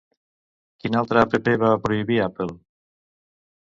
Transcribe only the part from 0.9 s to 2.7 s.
altra app va prohibir Apple?